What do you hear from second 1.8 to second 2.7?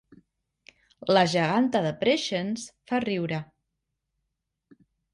de Preixens